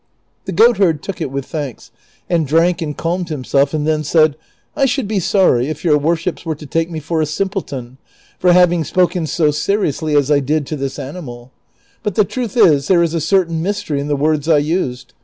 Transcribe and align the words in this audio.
The 0.45 0.51
goatherd 0.51 1.03
took 1.03 1.21
it 1.21 1.29
with 1.29 1.45
thanks, 1.45 1.91
and 2.27 2.47
drank 2.47 2.81
and 2.81 2.97
calmed 2.97 3.29
himself, 3.29 3.71
and 3.71 3.85
then 3.85 4.03
said," 4.03 4.35
I 4.75 4.85
should 4.87 5.11
l)e 5.11 5.19
sorry 5.19 5.67
if 5.67 5.83
your 5.83 5.99
worships 5.99 6.43
were 6.43 6.55
to 6.55 6.65
take 6.65 6.89
me 6.89 6.99
for 6.99 7.21
a 7.21 7.27
simpleton 7.27 7.99
for 8.39 8.51
having 8.51 8.83
spoken 8.83 9.27
so 9.27 9.51
seriously 9.51 10.13
428 10.13 10.15
DON 10.15 10.17
QUIXOTE. 10.17 10.33
as 10.33 10.43
I 10.43 10.53
did 10.63 10.65
to 10.65 10.75
this 10.75 10.97
animal; 10.97 11.51
but 12.01 12.15
tlie 12.15 12.27
truth 12.29 12.57
is 12.57 12.87
there 12.87 13.03
is 13.03 13.13
a 13.13 13.21
certain 13.21 13.61
mystery 13.61 13.99
in 13.99 14.07
the 14.07 14.15
words 14.15 14.47
I 14.49 14.57
used. 14.57 15.13